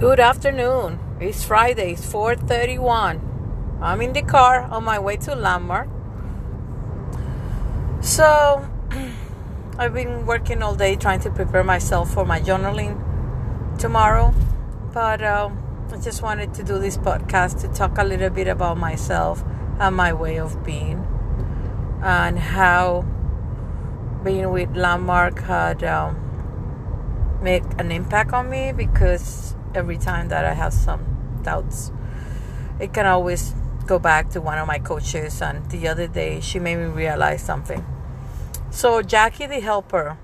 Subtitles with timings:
[0.00, 0.98] Good afternoon.
[1.20, 1.92] It's Friday.
[1.92, 3.20] It's 4:31.
[3.80, 5.88] I'm in the car on my way to Landmark.
[8.00, 8.68] So,
[9.78, 12.98] I've been working all day trying to prepare myself for my journaling
[13.78, 14.34] tomorrow,
[14.92, 15.62] but um,
[15.92, 19.44] I just wanted to do this podcast to talk a little bit about myself
[19.78, 21.06] and my way of being,
[22.02, 23.04] and how
[24.24, 26.18] being with Landmark had um,
[27.40, 31.90] made an impact on me because every time that I have some doubts,
[32.78, 33.54] it can always
[33.86, 35.42] go back to one of my coaches.
[35.42, 37.84] And the other day, she made me realize something.
[38.70, 40.18] So, Jackie the Helper,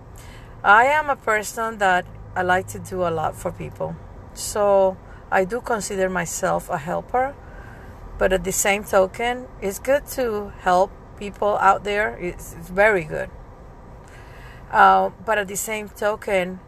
[0.65, 3.97] I am a person that I like to do a lot for people.
[4.35, 4.97] So,
[5.31, 7.35] I do consider myself a helper.
[8.19, 12.19] But at the same token, it's good to help people out there.
[12.19, 13.31] It's, it's very good.
[14.71, 16.61] Uh, but at the same token,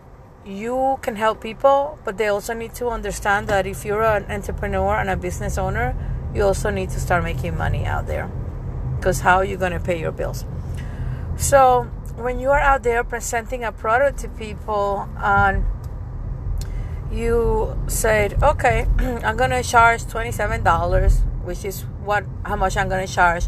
[0.45, 4.97] you can help people, but they also need to understand that if you're an entrepreneur
[4.97, 5.95] and a business owner,
[6.35, 8.31] you also need to start making money out there.
[8.97, 10.45] Because how are you going to pay your bills?
[11.37, 11.85] So,
[12.17, 15.65] when you are out there presenting a product to people and
[17.11, 23.07] you said, okay, I'm going to charge $27, which is what how much I'm going
[23.07, 23.47] to charge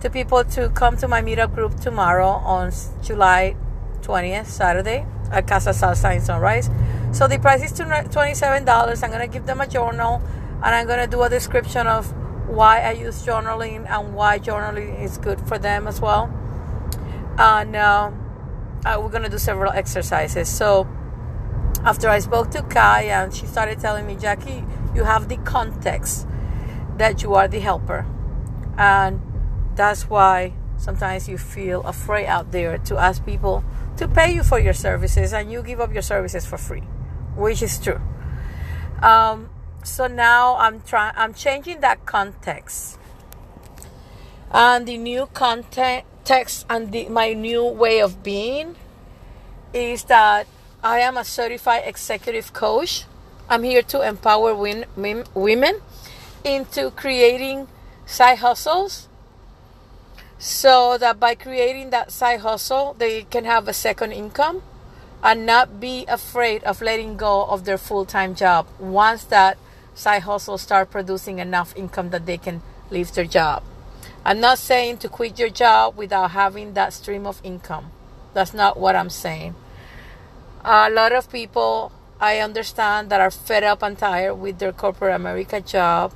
[0.00, 3.56] to people to come to my meetup group tomorrow on July
[4.02, 6.70] 20th, Saturday at Casa Salsa in Sunrise.
[7.12, 9.02] So the price is $27.
[9.02, 10.22] I'm going to give them a journal
[10.62, 12.12] and I'm going to do a description of
[12.48, 16.32] why I use journaling and why journaling is good for them as well.
[17.36, 18.12] And uh,
[18.84, 20.48] uh, we're going to do several exercises.
[20.48, 20.86] So
[21.84, 26.26] after I spoke to Kai and she started telling me, Jackie, you have the context
[26.96, 28.06] that you are the helper.
[28.78, 29.20] And
[29.74, 30.54] that's why
[30.84, 33.64] sometimes you feel afraid out there to ask people
[33.96, 36.82] to pay you for your services and you give up your services for free,
[37.36, 38.00] which is true.
[39.02, 39.48] Um,
[39.82, 42.98] so now I'm trying I'm changing that context.
[44.50, 48.76] And the new context and the, my new way of being
[49.72, 50.46] is that
[50.82, 53.04] I am a certified executive coach.
[53.48, 55.80] I'm here to empower win, women
[56.44, 57.68] into creating
[58.06, 59.08] side hustles
[60.44, 64.60] so that by creating that side hustle, they can have a second income
[65.22, 69.56] and not be afraid of letting go of their full-time job once that
[69.94, 72.60] side hustle start producing enough income that they can
[72.90, 73.62] leave their job.
[74.22, 77.90] I'm not saying to quit your job without having that stream of income.
[78.34, 79.54] That's not what I'm saying.
[80.62, 81.90] A lot of people
[82.20, 86.12] I understand that are fed up and tired with their corporate America job,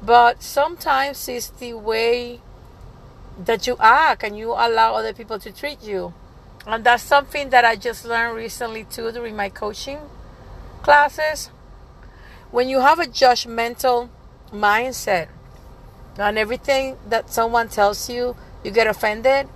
[0.00, 2.40] but sometimes it's the way
[3.38, 6.14] that you act and you allow other people to treat you.
[6.66, 9.98] And that's something that I just learned recently too during my coaching
[10.82, 11.50] classes.
[12.50, 14.10] When you have a judgmental
[14.52, 15.28] mindset
[16.18, 19.48] and everything that someone tells you, you get offended,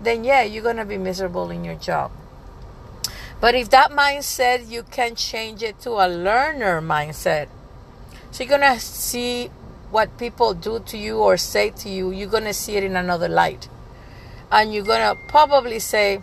[0.00, 2.12] then yeah, you're going to be miserable in your job.
[3.40, 7.48] But if that mindset, you can change it to a learner mindset.
[8.30, 9.50] So you're going to see
[9.90, 12.96] what people do to you or say to you, you're going to see it in
[12.96, 13.68] another light.
[14.50, 16.22] And you're going to probably say,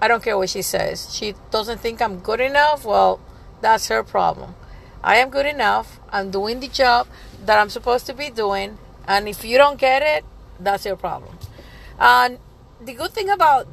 [0.00, 1.14] I don't care what she says.
[1.14, 2.84] She doesn't think I'm good enough.
[2.84, 3.20] Well,
[3.60, 4.54] that's her problem.
[5.02, 6.00] I am good enough.
[6.10, 7.08] I'm doing the job
[7.44, 8.78] that I'm supposed to be doing.
[9.06, 10.24] And if you don't get it,
[10.60, 11.38] that's your problem.
[11.98, 12.38] And
[12.80, 13.66] the good thing about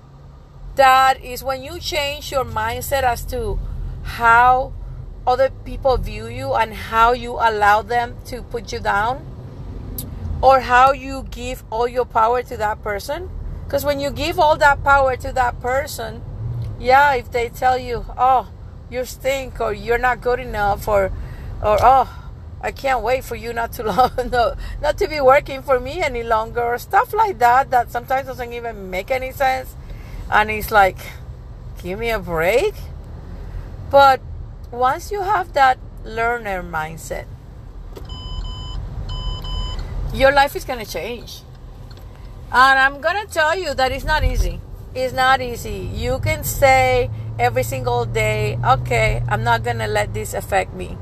[0.76, 3.60] that is when you change your mindset as to
[4.04, 4.74] how
[5.28, 9.26] other people view you and how you allow them to put you down?
[10.42, 13.30] Or how you give all your power to that person?
[13.66, 16.22] Because when you give all that power to that person
[16.80, 18.50] yeah if they tell you oh
[18.90, 21.12] you stink or you're not good enough or
[21.64, 22.22] or oh
[22.62, 23.84] I can't wait for you not to
[24.32, 28.28] no, not to be working for me any longer or stuff like that that sometimes
[28.28, 29.76] doesn't even make any sense.
[30.32, 30.98] And it's like
[31.84, 32.74] give me a break?
[33.92, 34.20] But
[34.76, 37.26] once you have that learner mindset,
[40.14, 41.42] your life is going to change.
[42.52, 44.60] And I'm going to tell you that it's not easy.
[44.94, 45.90] It's not easy.
[45.94, 47.10] You can say
[47.40, 50.98] every single day, okay, I'm not going to let this affect me.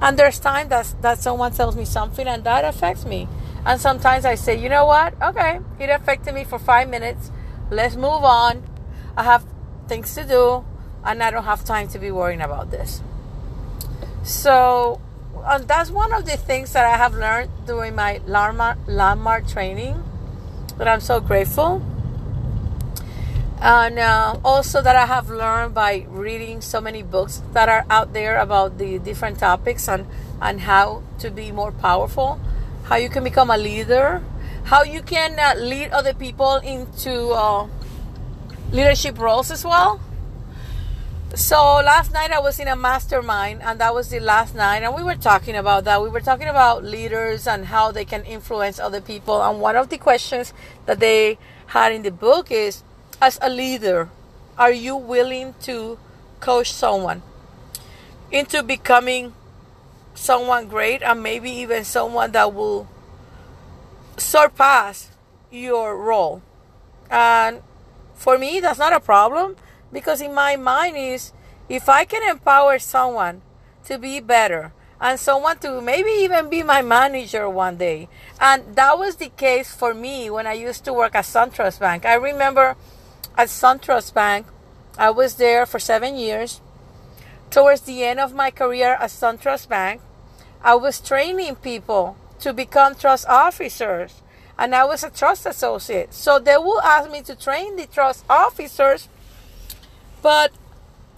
[0.00, 3.28] And there's time that, that someone tells me something and that affects me.
[3.64, 5.20] And sometimes I say, you know what?
[5.20, 7.30] Okay, it affected me for five minutes.
[7.70, 8.62] Let's move on.
[9.16, 9.44] I have
[9.88, 10.64] things to do
[11.04, 13.00] and I don't have time to be worrying about this.
[14.26, 15.00] So
[15.44, 20.02] uh, that's one of the things that I have learned during my landmark, landmark training
[20.78, 21.80] that I'm so grateful.
[23.60, 28.12] and uh, also that I have learned by reading so many books that are out
[28.12, 30.06] there about the different topics and
[30.42, 32.38] and how to be more powerful,
[32.84, 34.22] how you can become a leader,
[34.64, 37.66] how you can uh, lead other people into uh,
[38.72, 40.00] leadership roles as well.
[41.34, 44.94] So last night I was in a mastermind, and that was the last night, and
[44.94, 46.00] we were talking about that.
[46.00, 49.42] We were talking about leaders and how they can influence other people.
[49.42, 50.54] And one of the questions
[50.86, 51.36] that they
[51.66, 52.84] had in the book is
[53.20, 54.08] as a leader,
[54.56, 55.98] are you willing to
[56.38, 57.22] coach someone
[58.30, 59.34] into becoming
[60.14, 62.88] someone great and maybe even someone that will
[64.16, 65.10] surpass
[65.50, 66.40] your role?
[67.10, 67.62] And
[68.14, 69.56] for me, that's not a problem
[69.92, 71.32] because in my mind is
[71.68, 73.42] if I can empower someone
[73.84, 78.08] to be better and someone to maybe even be my manager one day.
[78.40, 82.06] And that was the case for me when I used to work at SunTrust Bank.
[82.06, 82.76] I remember
[83.36, 84.46] at SunTrust Bank.
[84.98, 86.60] I was there for seven years.
[87.50, 90.00] Towards the end of my career at SunTrust Bank,
[90.62, 94.22] I was training people to become trust officers,
[94.58, 96.12] and I was a trust associate.
[96.12, 99.08] So they will ask me to train the trust officers,
[100.22, 100.52] but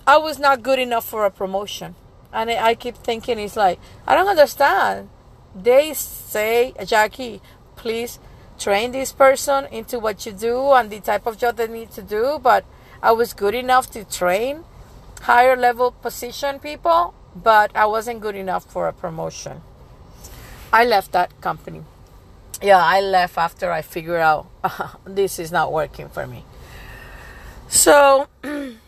[0.06, 1.94] I was not good enough for a promotion.
[2.32, 5.08] And I keep thinking, it's like, I don't understand.
[5.54, 7.40] They say, Jackie,
[7.76, 8.18] please
[8.58, 12.02] train this person into what you do and the type of job they need to
[12.02, 12.64] do, but
[13.02, 14.64] I was good enough to train
[15.22, 19.62] higher level position people, but I wasn't good enough for a promotion.
[20.72, 21.82] I left that company.
[22.60, 26.44] Yeah, I left after I figured out uh, this is not working for me.
[27.68, 28.28] So,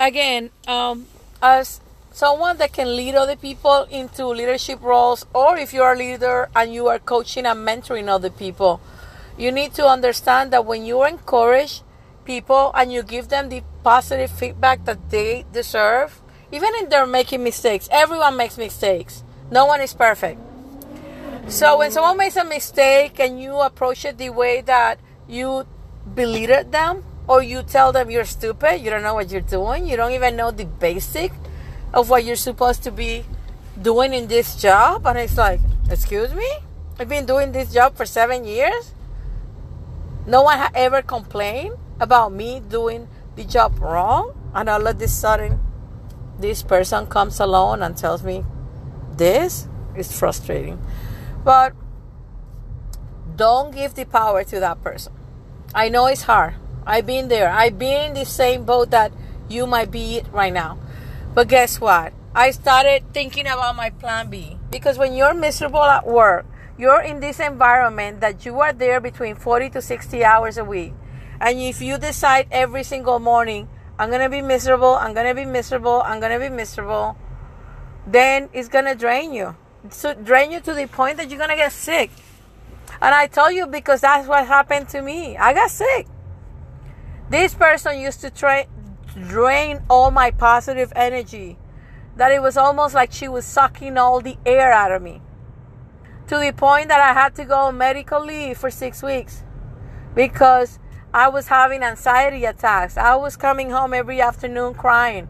[0.00, 1.06] again, um,
[1.42, 1.80] as
[2.12, 6.72] someone that can lead other people into leadership roles, or if you're a leader and
[6.72, 8.80] you are coaching and mentoring other people,
[9.36, 11.82] you need to understand that when you encourage
[12.24, 17.44] people and you give them the positive feedback that they deserve, even if they're making
[17.44, 19.22] mistakes, everyone makes mistakes.
[19.50, 20.40] No one is perfect.
[21.48, 25.66] So when someone makes a mistake and you approach it the way that you
[26.14, 29.96] belittle them or you tell them you're stupid, you don't know what you're doing, you
[29.96, 31.32] don't even know the basic
[31.92, 33.24] of what you're supposed to be
[33.80, 35.60] doing in this job, and it's like,
[35.90, 36.50] excuse me?
[36.98, 38.92] I've been doing this job for seven years
[40.28, 44.34] no one ever complained about me doing the job wrong.
[44.54, 45.58] And all of a sudden,
[46.38, 48.44] this person comes along and tells me
[49.16, 49.66] this
[49.96, 50.84] is frustrating.
[51.44, 51.72] But
[53.36, 55.14] don't give the power to that person.
[55.74, 56.54] I know it's hard.
[56.88, 57.50] I've been there.
[57.50, 59.12] I've been in the same boat that
[59.46, 60.78] you might be right now.
[61.34, 62.14] But guess what?
[62.34, 64.56] I started thinking about my plan B.
[64.70, 66.46] Because when you're miserable at work,
[66.78, 70.94] you're in this environment that you are there between 40 to 60 hours a week.
[71.38, 73.68] And if you decide every single morning,
[73.98, 77.18] I'm going to be miserable, I'm going to be miserable, I'm going to be miserable,
[78.06, 79.56] then it's going to drain you.
[79.90, 82.10] So drain you to the point that you're going to get sick.
[83.02, 85.36] And I tell you because that's what happened to me.
[85.36, 86.06] I got sick.
[87.30, 88.66] This person used to tra-
[89.26, 91.58] drain all my positive energy.
[92.16, 95.22] That it was almost like she was sucking all the air out of me
[96.28, 99.42] to the point that I had to go on medical leave for six weeks
[100.14, 100.78] because
[101.12, 102.98] I was having anxiety attacks.
[102.98, 105.28] I was coming home every afternoon crying.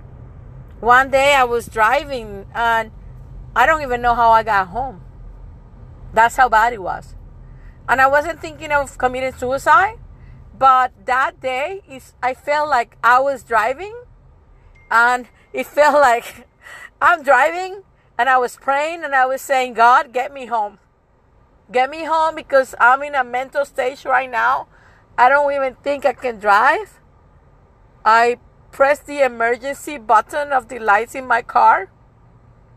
[0.80, 2.90] One day I was driving and
[3.54, 5.02] I don't even know how I got home.
[6.12, 7.14] That's how bad it was.
[7.88, 9.98] And I wasn't thinking of committing suicide,
[10.58, 13.94] but that day is I felt like I was driving
[14.90, 16.46] and it felt like
[17.00, 17.82] I'm driving
[18.18, 20.78] and I was praying and I was saying, God, get me home.
[21.70, 24.66] Get me home because I'm in a mental stage right now.
[25.16, 27.00] I don't even think I can drive.
[28.04, 28.38] I
[28.72, 31.90] pressed the emergency button of the lights in my car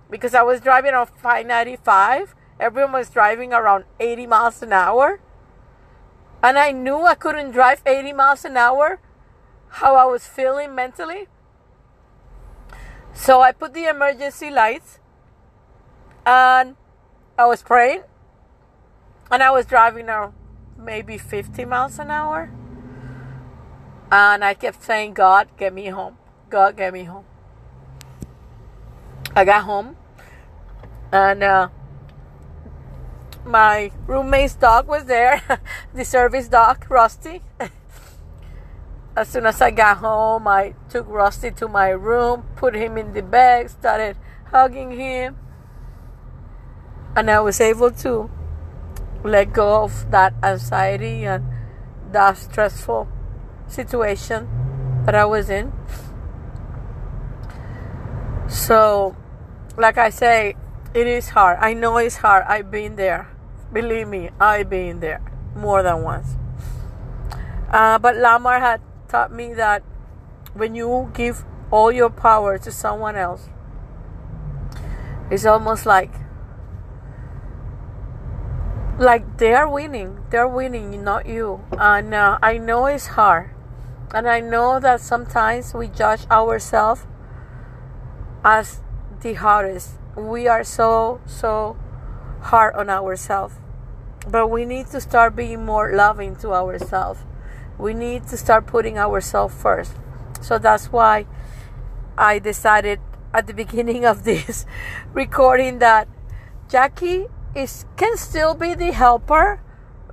[0.10, 2.36] because I was driving on 595.
[2.60, 5.20] Everyone was driving around 80 miles an hour.
[6.44, 9.00] And I knew I couldn't drive 80 miles an hour,
[9.70, 11.28] how I was feeling mentally.
[13.14, 15.00] So I put the emergency lights
[16.26, 16.76] and
[17.38, 18.04] I was praying
[19.30, 20.34] and I was driving now
[20.78, 22.52] maybe 50 miles an hour.
[24.12, 26.18] And I kept saying, God, get me home.
[26.50, 27.26] God, get me home.
[29.36, 29.96] I got home.
[31.14, 31.70] And uh,
[33.46, 35.42] my roommate's dog was there,
[35.94, 37.42] the service dog, Rusty.
[39.16, 43.14] as soon as I got home, I took Rusty to my room, put him in
[43.14, 44.18] the bed, started
[44.52, 45.38] hugging him.
[47.16, 48.30] And I was able to
[49.24, 51.46] let go of that anxiety and
[52.12, 53.08] that stressful
[53.68, 54.48] situation.
[55.06, 55.72] that I was in.
[58.48, 59.16] So,
[59.78, 60.56] like I say,
[60.94, 61.58] it is hard.
[61.62, 62.44] I know it's hard.
[62.48, 63.30] I've been there.
[63.72, 65.22] Believe me, I've been there
[65.56, 66.36] more than once.
[67.70, 69.84] Uh, but Landmark had taught me that
[70.54, 73.48] when you give all your power to someone else,
[75.30, 76.12] it's almost like
[79.00, 80.20] like they're winning.
[80.30, 81.64] They're winning, not you.
[81.78, 83.52] And uh, I know it's hard.
[84.14, 87.08] And I know that sometimes we judge ourselves
[88.44, 88.82] as
[89.22, 90.01] the hardest.
[90.16, 91.78] We are so, so
[92.42, 93.56] hard on ourselves.
[94.28, 97.22] But we need to start being more loving to ourselves.
[97.80, 99.94] We need to start putting ourselves first.
[100.42, 101.26] So that's why
[102.18, 103.00] I decided
[103.34, 104.66] at the beginning of this
[105.14, 106.08] recording that
[106.68, 109.62] Jackie is can still be the helper,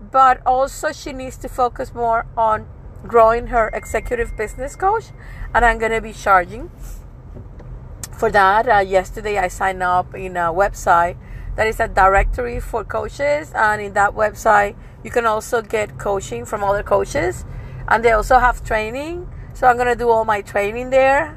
[0.00, 2.66] but also she needs to focus more on
[3.06, 5.10] growing her executive business coach,
[5.54, 6.70] and I'm gonna be charging
[8.18, 8.68] for that.
[8.68, 11.16] Uh, yesterday, I signed up in a website
[11.56, 16.44] that is a directory for coaches, and in that website, you can also get coaching
[16.44, 17.44] from other coaches,
[17.86, 19.30] and they also have training.
[19.54, 21.36] So I'm gonna do all my training there.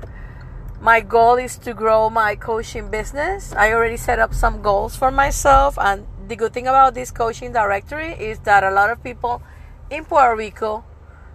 [0.81, 3.53] My goal is to grow my coaching business.
[3.53, 7.53] I already set up some goals for myself, and the good thing about this coaching
[7.53, 9.41] directory is that a lot of people
[9.89, 10.83] in Puerto Rico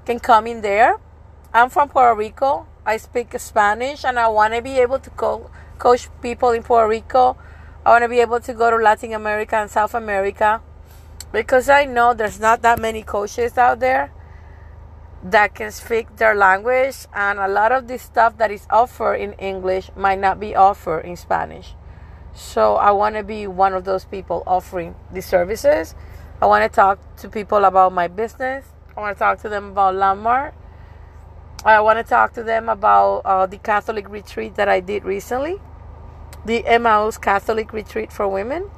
[0.04, 0.98] can come in there.
[1.54, 2.66] I'm from Puerto Rico.
[2.87, 6.88] I speak Spanish and I want to be able to co- coach people in Puerto
[6.88, 7.37] Rico.
[7.85, 10.62] I want to be able to go to Latin America and South America
[11.33, 14.12] because I know there's not that many coaches out there
[15.25, 19.33] that can speak their language and a lot of the stuff that is offered in
[19.33, 21.75] English might not be offered in Spanish.
[22.35, 25.97] So I want to be one of those people offering the services.
[26.40, 28.66] I want to talk to people about my business.
[28.97, 30.55] I want to talk to them about Landmark.
[31.75, 35.61] I want to talk to them about uh, the Catholic retreat that I did recently,
[36.44, 38.70] the Emmaus Catholic retreat for women.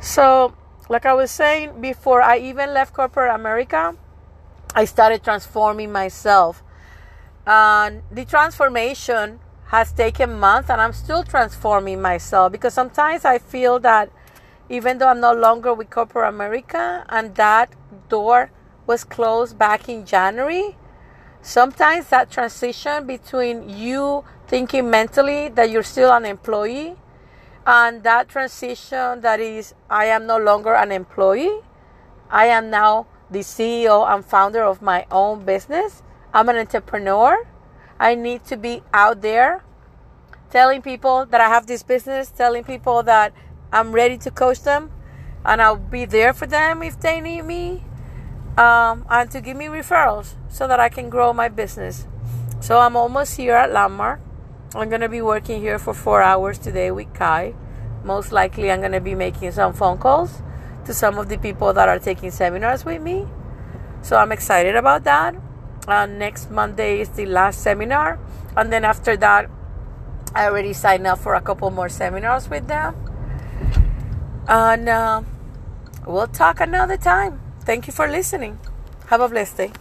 [0.00, 0.54] So,
[0.88, 3.96] like I was saying before, I even left corporate America.
[4.74, 6.62] I started transforming myself.
[7.46, 13.78] And the transformation has taken months, and I'm still transforming myself because sometimes I feel
[13.80, 14.10] that
[14.68, 17.72] even though I'm no longer with corporate America and that
[18.08, 18.50] door
[18.86, 20.76] was closed back in January,
[21.44, 26.96] sometimes that transition between you thinking mentally that you're still an employee
[27.66, 31.60] and that transition that is, I am no longer an employee,
[32.30, 36.02] I am now the CEO and founder of my own business.
[36.32, 37.46] I'm an entrepreneur.
[37.98, 39.62] I need to be out there
[40.50, 43.32] telling people that I have this business, telling people that
[43.72, 44.90] I'm ready to coach them,
[45.44, 47.84] and I'll be there for them if they need me,
[48.56, 52.06] um, and to give me referrals so that I can grow my business.
[52.60, 54.20] So I'm almost here at Landmark.
[54.74, 57.54] I'm going to be working here for four hours today with Kai.
[58.04, 60.42] Most likely, I'm going to be making some phone calls
[60.84, 63.26] to some of the people that are taking seminars with me.
[64.02, 65.34] So I'm excited about that.
[65.86, 68.18] Uh, next Monday is the last seminar.
[68.56, 69.50] And then after that,
[70.34, 72.94] I already signed up for a couple more seminars with them.
[74.48, 75.22] And uh,
[76.06, 77.43] we'll talk another time.
[77.64, 78.58] Thank you for listening.
[79.06, 79.72] Have a blessed day.